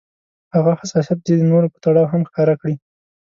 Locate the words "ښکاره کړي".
2.29-2.75